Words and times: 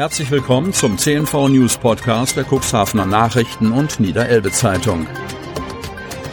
Herzlich 0.00 0.30
willkommen 0.30 0.72
zum 0.72 0.96
CNV 0.96 1.50
News 1.50 1.76
Podcast 1.76 2.34
der 2.34 2.46
Cuxhavener 2.50 3.04
Nachrichten 3.04 3.70
und 3.70 4.00
Niederelbe 4.00 4.50
Zeitung. 4.50 5.06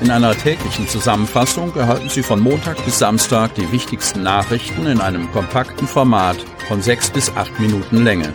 In 0.01 0.09
einer 0.09 0.33
täglichen 0.37 0.87
Zusammenfassung 0.87 1.75
erhalten 1.75 2.07
Sie 2.07 2.23
von 2.23 2.39
Montag 2.39 2.77
bis 2.85 2.99
Samstag 2.99 3.55
die 3.55 3.69
wichtigsten 3.73 4.23
Nachrichten 4.23 4.85
in 4.85 5.01
einem 5.01 5.29
kompakten 5.33 5.85
Format 5.85 6.37
von 6.69 6.81
sechs 6.81 7.09
bis 7.09 7.29
acht 7.35 7.59
Minuten 7.59 8.05
Länge. 8.05 8.31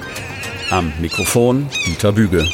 Am 0.71 0.93
Mikrofon 1.01 1.67
Dieter 1.87 2.13
Büge. 2.13 2.47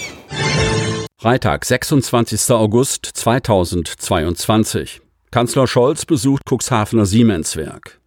Freitag, 1.16 1.64
26. 1.64 2.52
August 2.52 3.06
2022. 3.06 5.00
Kanzler 5.32 5.66
Scholz 5.66 6.06
besucht 6.06 6.42
Cuxhavener 6.48 7.06
Siemenswerk. 7.06 7.98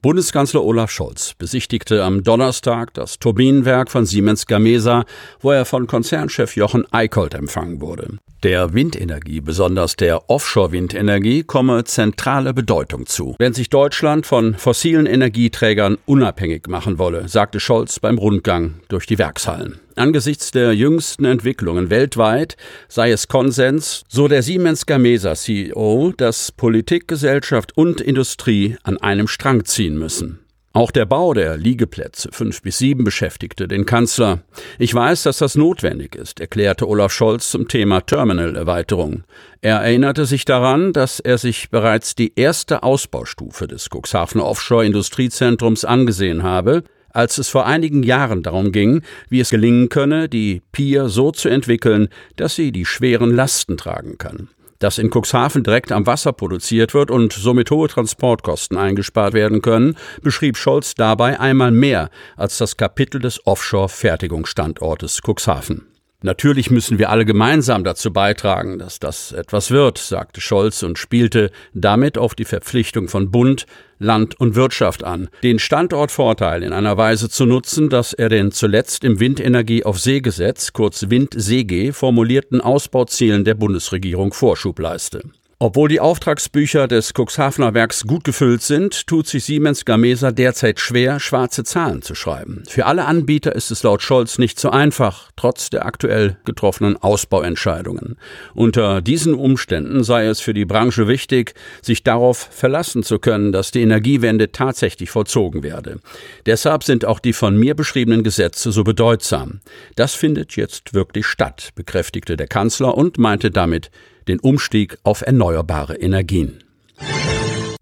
Bundeskanzler 0.00 0.62
Olaf 0.62 0.90
Scholz 0.90 1.34
besichtigte 1.34 2.04
am 2.04 2.22
Donnerstag 2.22 2.94
das 2.94 3.18
Turbinenwerk 3.18 3.90
von 3.90 4.06
Siemens 4.06 4.46
Gamesa, 4.46 5.04
wo 5.40 5.50
er 5.50 5.64
von 5.64 5.86
Konzernchef 5.86 6.54
Jochen 6.54 6.84
Eickholt 6.92 7.34
empfangen 7.34 7.80
wurde. 7.80 8.18
Der 8.44 8.72
Windenergie, 8.72 9.40
besonders 9.40 9.96
der 9.96 10.30
Offshore-Windenergie, 10.30 11.42
komme 11.42 11.82
zentrale 11.82 12.54
Bedeutung 12.54 13.06
zu, 13.06 13.34
wenn 13.40 13.52
sich 13.52 13.68
Deutschland 13.68 14.26
von 14.26 14.54
fossilen 14.54 15.06
Energieträgern 15.06 15.98
unabhängig 16.06 16.68
machen 16.68 16.98
wolle, 16.98 17.28
sagte 17.28 17.58
Scholz 17.58 17.98
beim 17.98 18.16
Rundgang 18.16 18.74
durch 18.88 19.06
die 19.06 19.18
Werkshallen. 19.18 19.80
Angesichts 19.98 20.50
der 20.50 20.72
jüngsten 20.72 21.24
Entwicklungen 21.24 21.90
weltweit 21.90 22.56
sei 22.88 23.10
es 23.10 23.28
Konsens, 23.28 24.04
so 24.08 24.28
der 24.28 24.42
Siemens 24.42 24.86
Gamesa 24.86 25.34
CEO, 25.34 26.12
dass 26.16 26.52
Politik, 26.52 27.08
Gesellschaft 27.08 27.76
und 27.76 28.00
Industrie 28.00 28.76
an 28.82 28.98
einem 28.98 29.28
Strang 29.28 29.64
ziehen 29.64 29.98
müssen. 29.98 30.40
Auch 30.72 30.90
der 30.92 31.06
Bau 31.06 31.34
der 31.34 31.56
Liegeplätze 31.56 32.28
fünf 32.30 32.62
bis 32.62 32.78
sieben 32.78 33.02
beschäftigte 33.02 33.66
den 33.66 33.84
Kanzler. 33.84 34.40
Ich 34.78 34.94
weiß, 34.94 35.24
dass 35.24 35.38
das 35.38 35.56
notwendig 35.56 36.14
ist, 36.14 36.38
erklärte 36.38 36.86
Olaf 36.86 37.12
Scholz 37.12 37.50
zum 37.50 37.66
Thema 37.66 38.02
Terminalerweiterung. 38.02 39.24
Er 39.60 39.78
erinnerte 39.78 40.24
sich 40.24 40.44
daran, 40.44 40.92
dass 40.92 41.18
er 41.18 41.38
sich 41.38 41.70
bereits 41.70 42.14
die 42.14 42.32
erste 42.36 42.84
Ausbaustufe 42.84 43.66
des 43.66 43.88
Cuxhavener 43.90 44.44
Offshore 44.44 44.86
Industriezentrums 44.86 45.84
angesehen 45.84 46.44
habe, 46.44 46.84
als 47.10 47.38
es 47.38 47.48
vor 47.48 47.66
einigen 47.66 48.02
Jahren 48.02 48.42
darum 48.42 48.72
ging, 48.72 49.02
wie 49.28 49.40
es 49.40 49.50
gelingen 49.50 49.88
könne, 49.88 50.28
die 50.28 50.62
Pier 50.72 51.08
so 51.08 51.30
zu 51.30 51.48
entwickeln, 51.48 52.08
dass 52.36 52.54
sie 52.54 52.72
die 52.72 52.84
schweren 52.84 53.34
Lasten 53.34 53.76
tragen 53.76 54.18
kann. 54.18 54.48
Dass 54.78 54.98
in 54.98 55.10
Cuxhaven 55.10 55.64
direkt 55.64 55.90
am 55.90 56.06
Wasser 56.06 56.32
produziert 56.32 56.94
wird 56.94 57.10
und 57.10 57.32
somit 57.32 57.70
hohe 57.70 57.88
Transportkosten 57.88 58.76
eingespart 58.76 59.34
werden 59.34 59.60
können, 59.60 59.96
beschrieb 60.22 60.56
Scholz 60.56 60.94
dabei 60.94 61.40
einmal 61.40 61.72
mehr 61.72 62.10
als 62.36 62.58
das 62.58 62.76
Kapitel 62.76 63.20
des 63.20 63.44
Offshore-Fertigungsstandortes 63.44 65.20
Cuxhaven. 65.26 65.97
Natürlich 66.20 66.72
müssen 66.72 66.98
wir 66.98 67.10
alle 67.10 67.24
gemeinsam 67.24 67.84
dazu 67.84 68.12
beitragen, 68.12 68.80
dass 68.80 68.98
das 68.98 69.30
etwas 69.30 69.70
wird, 69.70 69.98
sagte 69.98 70.40
Scholz 70.40 70.82
und 70.82 70.98
spielte 70.98 71.52
damit 71.74 72.18
auf 72.18 72.34
die 72.34 72.44
Verpflichtung 72.44 73.06
von 73.06 73.30
Bund, 73.30 73.66
Land 74.00 74.38
und 74.40 74.56
Wirtschaft 74.56 75.04
an, 75.04 75.28
den 75.44 75.60
Standortvorteil 75.60 76.64
in 76.64 76.72
einer 76.72 76.96
Weise 76.96 77.28
zu 77.28 77.46
nutzen, 77.46 77.88
dass 77.88 78.14
er 78.14 78.30
den 78.30 78.50
zuletzt 78.50 79.04
im 79.04 79.20
Windenergie 79.20 79.84
auf 79.84 80.00
See 80.00 80.20
Gesetz, 80.20 80.72
kurz 80.72 81.08
Wind-SEG, 81.08 81.94
formulierten 81.94 82.60
Ausbauzielen 82.60 83.44
der 83.44 83.54
Bundesregierung 83.54 84.32
Vorschub 84.32 84.80
leiste. 84.80 85.22
Obwohl 85.60 85.88
die 85.88 85.98
Auftragsbücher 85.98 86.86
des 86.86 87.14
Cuxhavener 87.14 87.74
Werks 87.74 88.04
gut 88.04 88.22
gefüllt 88.22 88.62
sind, 88.62 89.08
tut 89.08 89.26
sich 89.26 89.44
Siemens 89.44 89.84
Gamesa 89.84 90.30
derzeit 90.30 90.78
schwer, 90.78 91.18
schwarze 91.18 91.64
Zahlen 91.64 92.00
zu 92.00 92.14
schreiben. 92.14 92.62
Für 92.68 92.86
alle 92.86 93.06
Anbieter 93.06 93.56
ist 93.56 93.72
es 93.72 93.82
laut 93.82 94.00
Scholz 94.00 94.38
nicht 94.38 94.60
so 94.60 94.70
einfach, 94.70 95.32
trotz 95.34 95.68
der 95.68 95.84
aktuell 95.84 96.36
getroffenen 96.44 96.96
Ausbauentscheidungen. 96.96 98.18
Unter 98.54 99.00
diesen 99.00 99.34
Umständen 99.34 100.04
sei 100.04 100.26
es 100.26 100.38
für 100.38 100.54
die 100.54 100.64
Branche 100.64 101.08
wichtig, 101.08 101.54
sich 101.82 102.04
darauf 102.04 102.38
verlassen 102.52 103.02
zu 103.02 103.18
können, 103.18 103.50
dass 103.50 103.72
die 103.72 103.82
Energiewende 103.82 104.52
tatsächlich 104.52 105.10
vollzogen 105.10 105.64
werde. 105.64 105.98
Deshalb 106.46 106.84
sind 106.84 107.04
auch 107.04 107.18
die 107.18 107.32
von 107.32 107.56
mir 107.56 107.74
beschriebenen 107.74 108.22
Gesetze 108.22 108.70
so 108.70 108.84
bedeutsam. 108.84 109.58
Das 109.96 110.14
findet 110.14 110.54
jetzt 110.54 110.94
wirklich 110.94 111.26
statt, 111.26 111.70
bekräftigte 111.74 112.36
der 112.36 112.46
Kanzler 112.46 112.96
und 112.96 113.18
meinte 113.18 113.50
damit, 113.50 113.90
den 114.28 114.40
Umstieg 114.40 114.98
auf 115.02 115.22
erneuerbare 115.22 115.96
Energien. 115.96 116.62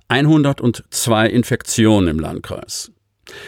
102 0.08 1.28
Infektionen 1.28 2.08
im 2.08 2.18
Landkreis. 2.20 2.92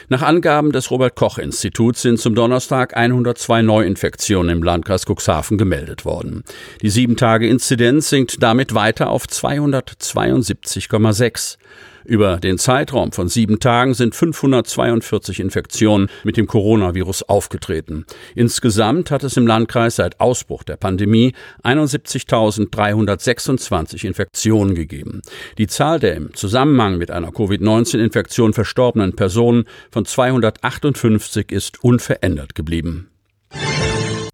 Nach 0.08 0.22
Angaben 0.22 0.72
des 0.72 0.90
Robert 0.90 1.14
Koch 1.14 1.38
Instituts 1.38 2.02
sind 2.02 2.18
zum 2.18 2.34
Donnerstag 2.34 2.96
102 2.96 3.62
Neuinfektionen 3.62 4.56
im 4.56 4.64
Landkreis 4.64 5.04
Cuxhaven 5.06 5.56
gemeldet 5.56 6.04
worden. 6.04 6.42
Die 6.82 6.90
7-Tage-Inzidenz 6.90 8.08
sinkt 8.08 8.42
damit 8.42 8.74
weiter 8.74 9.10
auf 9.10 9.26
272,6. 9.26 11.58
Über 12.08 12.38
den 12.38 12.56
Zeitraum 12.56 13.12
von 13.12 13.28
sieben 13.28 13.60
Tagen 13.60 13.92
sind 13.92 14.14
542 14.14 15.40
Infektionen 15.40 16.08
mit 16.24 16.38
dem 16.38 16.46
Coronavirus 16.46 17.24
aufgetreten. 17.24 18.06
Insgesamt 18.34 19.10
hat 19.10 19.24
es 19.24 19.36
im 19.36 19.46
Landkreis 19.46 19.96
seit 19.96 20.18
Ausbruch 20.18 20.62
der 20.62 20.78
Pandemie 20.78 21.34
71.326 21.64 24.06
Infektionen 24.06 24.74
gegeben. 24.74 25.20
Die 25.58 25.66
Zahl 25.66 26.00
der 26.00 26.14
im 26.14 26.32
Zusammenhang 26.32 26.96
mit 26.96 27.10
einer 27.10 27.30
Covid-19-Infektion 27.30 28.54
verstorbenen 28.54 29.14
Personen 29.14 29.66
von 29.90 30.06
258 30.06 31.52
ist 31.52 31.84
unverändert 31.84 32.54
geblieben. 32.54 33.10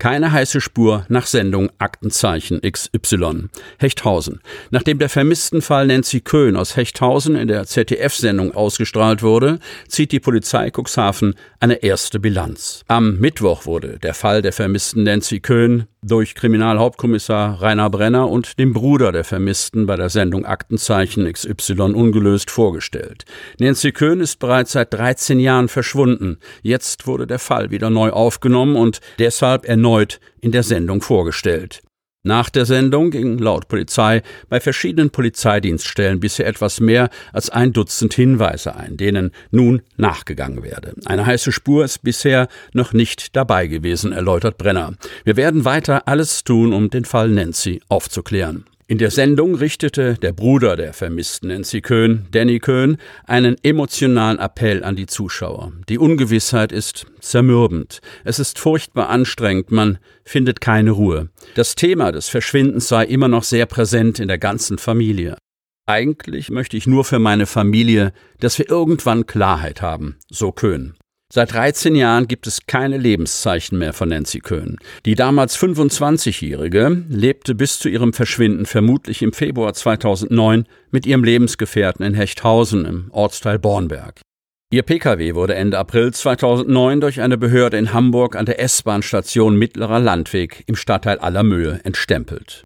Keine 0.04 0.32
heiße 0.32 0.60
Spur 0.60 1.06
nach 1.08 1.24
Sendung 1.24 1.70
Aktenzeichen 1.78 2.60
XY. 2.60 3.48
Hechthausen. 3.78 4.42
Nachdem 4.70 4.98
der 4.98 5.08
vermissten 5.08 5.62
Fall 5.62 5.86
Nancy 5.86 6.20
Köhn 6.20 6.56
aus 6.56 6.76
Hechthausen 6.76 7.36
in 7.36 7.48
der 7.48 7.64
ZDF-Sendung 7.64 8.54
ausgestrahlt 8.54 9.22
wurde, 9.22 9.60
zieht 9.88 10.12
die 10.12 10.20
Polizei 10.20 10.70
Cuxhaven 10.70 11.36
eine 11.58 11.82
erste 11.82 12.20
Bilanz. 12.20 12.82
Am 12.86 13.18
Mittwoch 13.18 13.64
wurde 13.64 13.98
der 13.98 14.12
Fall 14.12 14.42
der 14.42 14.52
vermissten 14.52 15.04
Nancy 15.04 15.40
Köhn 15.40 15.86
durch 16.06 16.34
Kriminalhauptkommissar 16.34 17.62
Rainer 17.62 17.88
Brenner 17.88 18.28
und 18.28 18.58
dem 18.58 18.72
Bruder 18.72 19.10
der 19.10 19.24
Vermissten 19.24 19.86
bei 19.86 19.96
der 19.96 20.10
Sendung 20.10 20.44
Aktenzeichen 20.44 21.30
XY 21.32 21.94
ungelöst 21.94 22.50
vorgestellt. 22.50 23.24
Nancy 23.58 23.92
Köhn 23.92 24.20
ist 24.20 24.38
bereits 24.38 24.72
seit 24.72 24.92
13 24.92 25.40
Jahren 25.40 25.68
verschwunden. 25.68 26.38
Jetzt 26.62 27.06
wurde 27.06 27.26
der 27.26 27.38
Fall 27.38 27.70
wieder 27.70 27.88
neu 27.88 28.10
aufgenommen 28.10 28.76
und 28.76 29.00
deshalb 29.18 29.64
erneut 29.64 30.20
in 30.40 30.52
der 30.52 30.62
Sendung 30.62 31.00
vorgestellt. 31.00 31.82
Nach 32.26 32.48
der 32.48 32.64
Sendung 32.64 33.10
ging 33.10 33.36
laut 33.36 33.68
Polizei 33.68 34.22
bei 34.48 34.58
verschiedenen 34.58 35.10
Polizeidienststellen 35.10 36.20
bisher 36.20 36.46
etwas 36.46 36.80
mehr 36.80 37.10
als 37.34 37.50
ein 37.50 37.74
Dutzend 37.74 38.14
Hinweise 38.14 38.74
ein, 38.74 38.96
denen 38.96 39.30
nun 39.50 39.82
nachgegangen 39.98 40.62
werde. 40.62 40.94
Eine 41.04 41.26
heiße 41.26 41.52
Spur 41.52 41.84
ist 41.84 42.02
bisher 42.02 42.48
noch 42.72 42.94
nicht 42.94 43.36
dabei 43.36 43.66
gewesen, 43.66 44.12
erläutert 44.12 44.56
Brenner. 44.56 44.94
Wir 45.24 45.36
werden 45.36 45.66
weiter 45.66 46.08
alles 46.08 46.44
tun, 46.44 46.72
um 46.72 46.88
den 46.88 47.04
Fall 47.04 47.28
Nancy 47.28 47.82
aufzuklären. 47.90 48.64
In 48.86 48.98
der 48.98 49.10
Sendung 49.10 49.54
richtete 49.54 50.14
der 50.14 50.34
Bruder 50.34 50.76
der 50.76 50.92
vermissten 50.92 51.48
Nancy 51.48 51.80
Köhn, 51.80 52.26
Danny 52.32 52.58
Köhn, 52.58 52.98
einen 53.24 53.56
emotionalen 53.62 54.38
Appell 54.38 54.84
an 54.84 54.94
die 54.94 55.06
Zuschauer. 55.06 55.72
Die 55.88 55.96
Ungewissheit 55.96 56.70
ist 56.70 57.06
zermürbend. 57.20 58.00
Es 58.24 58.38
ist 58.38 58.58
furchtbar 58.58 59.08
anstrengend. 59.08 59.70
Man 59.70 59.98
findet 60.22 60.60
keine 60.60 60.90
Ruhe. 60.90 61.30
Das 61.54 61.76
Thema 61.76 62.12
des 62.12 62.28
Verschwindens 62.28 62.88
sei 62.88 63.06
immer 63.06 63.28
noch 63.28 63.44
sehr 63.44 63.64
präsent 63.64 64.18
in 64.18 64.28
der 64.28 64.38
ganzen 64.38 64.76
Familie. 64.76 65.38
Eigentlich 65.86 66.50
möchte 66.50 66.76
ich 66.76 66.86
nur 66.86 67.06
für 67.06 67.18
meine 67.18 67.46
Familie, 67.46 68.12
dass 68.40 68.58
wir 68.58 68.68
irgendwann 68.68 69.24
Klarheit 69.24 69.80
haben, 69.80 70.16
so 70.28 70.52
Köhn. 70.52 70.94
Seit 71.34 71.52
13 71.52 71.96
Jahren 71.96 72.28
gibt 72.28 72.46
es 72.46 72.64
keine 72.68 72.96
Lebenszeichen 72.96 73.76
mehr 73.76 73.92
von 73.92 74.08
Nancy 74.08 74.38
Köhn. 74.38 74.76
Die 75.04 75.16
damals 75.16 75.58
25-Jährige 75.58 77.02
lebte 77.08 77.56
bis 77.56 77.80
zu 77.80 77.88
ihrem 77.88 78.12
Verschwinden 78.12 78.66
vermutlich 78.66 79.20
im 79.20 79.32
Februar 79.32 79.74
2009 79.74 80.64
mit 80.92 81.06
ihrem 81.06 81.24
Lebensgefährten 81.24 82.06
in 82.06 82.14
Hechthausen 82.14 82.84
im 82.84 83.10
Ortsteil 83.10 83.58
Bornberg. 83.58 84.20
Ihr 84.70 84.84
Pkw 84.84 85.34
wurde 85.34 85.56
Ende 85.56 85.76
April 85.76 86.14
2009 86.14 87.00
durch 87.00 87.20
eine 87.20 87.36
Behörde 87.36 87.78
in 87.78 87.92
Hamburg 87.92 88.36
an 88.36 88.46
der 88.46 88.60
S-Bahn-Station 88.60 89.56
Mittlerer 89.56 89.98
Landweg 89.98 90.62
im 90.68 90.76
Stadtteil 90.76 91.18
Allermöhe 91.18 91.80
entstempelt. 91.82 92.62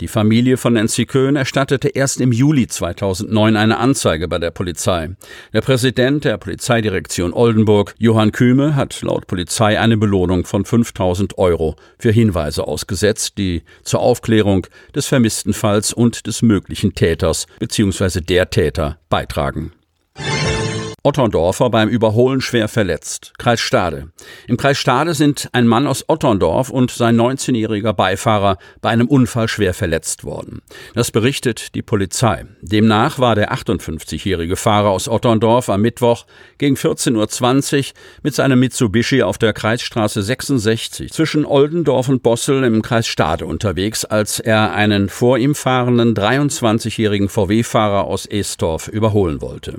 Die 0.00 0.08
Familie 0.08 0.56
von 0.56 0.72
Nancy 0.72 1.04
Köhn 1.04 1.36
erstattete 1.36 1.88
erst 1.88 2.22
im 2.22 2.32
Juli 2.32 2.66
2009 2.66 3.54
eine 3.54 3.76
Anzeige 3.76 4.28
bei 4.28 4.38
der 4.38 4.50
Polizei. 4.50 5.10
Der 5.52 5.60
Präsident 5.60 6.24
der 6.24 6.38
Polizeidirektion 6.38 7.34
Oldenburg, 7.34 7.94
Johann 7.98 8.32
Kühme, 8.32 8.76
hat 8.76 9.02
laut 9.02 9.26
Polizei 9.26 9.78
eine 9.78 9.98
Belohnung 9.98 10.46
von 10.46 10.64
5000 10.64 11.36
Euro 11.36 11.76
für 11.98 12.12
Hinweise 12.12 12.66
ausgesetzt, 12.66 13.36
die 13.36 13.62
zur 13.82 14.00
Aufklärung 14.00 14.66
des 14.94 15.06
vermissten 15.06 15.52
Falls 15.52 15.92
und 15.92 16.26
des 16.26 16.40
möglichen 16.40 16.94
Täters 16.94 17.46
bzw. 17.58 18.22
der 18.22 18.48
Täter 18.48 18.98
beitragen. 19.10 19.72
Otterndorfer 21.02 21.70
beim 21.70 21.88
Überholen 21.88 22.42
schwer 22.42 22.68
verletzt. 22.68 23.32
Kreis 23.38 23.60
Stade. 23.60 24.10
Im 24.46 24.58
Kreis 24.58 24.76
Stade 24.76 25.14
sind 25.14 25.48
ein 25.52 25.66
Mann 25.66 25.86
aus 25.86 26.04
Otterndorf 26.08 26.68
und 26.68 26.90
sein 26.90 27.18
19-jähriger 27.18 27.94
Beifahrer 27.94 28.58
bei 28.82 28.90
einem 28.90 29.08
Unfall 29.08 29.48
schwer 29.48 29.72
verletzt 29.72 30.24
worden. 30.24 30.60
Das 30.94 31.10
berichtet 31.10 31.74
die 31.74 31.80
Polizei. 31.80 32.44
Demnach 32.60 33.18
war 33.18 33.34
der 33.34 33.50
58-jährige 33.54 34.56
Fahrer 34.56 34.90
aus 34.90 35.08
Otterndorf 35.08 35.70
am 35.70 35.80
Mittwoch 35.80 36.26
gegen 36.58 36.76
14.20 36.76 37.78
Uhr 37.78 37.84
mit 38.22 38.34
seinem 38.34 38.60
Mitsubishi 38.60 39.22
auf 39.22 39.38
der 39.38 39.54
Kreisstraße 39.54 40.22
66 40.22 41.12
zwischen 41.12 41.46
Oldendorf 41.46 42.10
und 42.10 42.22
Bossel 42.22 42.62
im 42.62 42.82
Kreis 42.82 43.06
Stade 43.06 43.46
unterwegs, 43.46 44.04
als 44.04 44.38
er 44.38 44.74
einen 44.74 45.08
vor 45.08 45.38
ihm 45.38 45.54
fahrenden 45.54 46.14
23-jährigen 46.14 47.30
VW-Fahrer 47.30 48.04
aus 48.04 48.26
Estorf 48.26 48.88
überholen 48.88 49.40
wollte. 49.40 49.78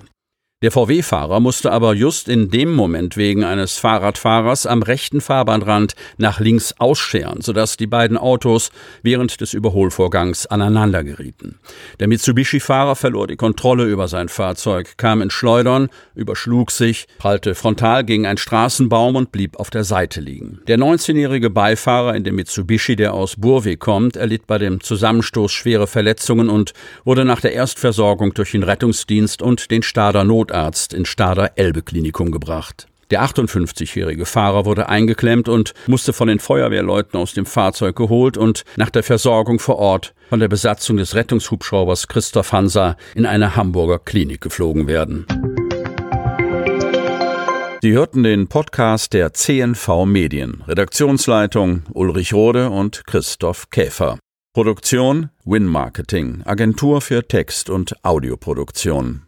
Der 0.63 0.69
VW-Fahrer 0.69 1.39
musste 1.39 1.71
aber 1.71 1.95
just 1.95 2.29
in 2.29 2.51
dem 2.51 2.71
Moment 2.71 3.17
wegen 3.17 3.43
eines 3.43 3.79
Fahrradfahrers 3.79 4.67
am 4.67 4.83
rechten 4.83 5.19
Fahrbahnrand 5.19 5.95
nach 6.17 6.39
links 6.39 6.75
ausscheren, 6.77 7.41
sodass 7.41 7.77
die 7.77 7.87
beiden 7.87 8.15
Autos 8.15 8.69
während 9.01 9.41
des 9.41 9.55
Überholvorgangs 9.55 10.45
aneinander 10.45 11.03
gerieten. 11.03 11.57
Der 11.99 12.07
Mitsubishi-Fahrer 12.07 12.95
verlor 12.95 13.25
die 13.25 13.37
Kontrolle 13.37 13.85
über 13.85 14.07
sein 14.07 14.29
Fahrzeug, 14.29 14.97
kam 14.97 15.23
in 15.23 15.31
Schleudern, 15.31 15.89
überschlug 16.13 16.69
sich, 16.69 17.07
prallte 17.17 17.55
frontal 17.55 18.03
gegen 18.03 18.27
einen 18.27 18.37
Straßenbaum 18.37 19.15
und 19.15 19.31
blieb 19.31 19.57
auf 19.57 19.71
der 19.71 19.83
Seite 19.83 20.21
liegen. 20.21 20.59
Der 20.67 20.77
19-jährige 20.77 21.49
Beifahrer 21.49 22.13
in 22.15 22.23
dem 22.23 22.35
Mitsubishi, 22.35 22.95
der 22.95 23.15
aus 23.15 23.35
Burwe 23.35 23.77
kommt, 23.77 24.15
erlitt 24.15 24.45
bei 24.45 24.59
dem 24.59 24.79
Zusammenstoß 24.79 25.51
schwere 25.51 25.87
Verletzungen 25.87 26.49
und 26.51 26.73
wurde 27.03 27.25
nach 27.25 27.41
der 27.41 27.53
Erstversorgung 27.53 28.35
durch 28.35 28.51
den 28.51 28.61
Rettungsdienst 28.61 29.41
und 29.41 29.71
den 29.71 29.81
Stader 29.81 30.23
Not 30.23 30.50
Notarzt 30.51 30.93
in 30.93 31.05
Stader 31.05 31.53
Elbe 31.55 31.81
Klinikum 31.81 32.29
gebracht. 32.31 32.87
Der 33.09 33.23
58-jährige 33.23 34.25
Fahrer 34.25 34.65
wurde 34.65 34.89
eingeklemmt 34.89 35.47
und 35.47 35.73
musste 35.87 36.11
von 36.11 36.27
den 36.27 36.39
Feuerwehrleuten 36.39 37.17
aus 37.19 37.33
dem 37.33 37.45
Fahrzeug 37.45 37.95
geholt 37.95 38.37
und 38.37 38.63
nach 38.75 38.89
der 38.89 39.03
Versorgung 39.03 39.59
vor 39.59 39.77
Ort 39.77 40.13
von 40.29 40.41
der 40.41 40.49
Besatzung 40.49 40.97
des 40.97 41.15
Rettungshubschraubers 41.15 42.09
Christoph 42.09 42.51
Hansa 42.51 42.97
in 43.15 43.25
eine 43.25 43.55
Hamburger 43.55 43.99
Klinik 43.99 44.41
geflogen 44.41 44.87
werden. 44.87 45.25
Sie 47.81 47.93
hörten 47.93 48.23
den 48.23 48.47
Podcast 48.47 49.13
der 49.13 49.33
CNV 49.33 50.05
Medien. 50.05 50.63
Redaktionsleitung 50.67 51.83
Ulrich 51.93 52.33
Rode 52.33 52.69
und 52.69 53.05
Christoph 53.07 53.69
Käfer. 53.69 54.19
Produktion 54.53 55.29
Win 55.45 55.65
Marketing, 55.65 56.43
Agentur 56.43 56.99
für 56.99 57.25
Text- 57.25 57.69
und 57.69 57.95
Audioproduktion. 58.03 59.23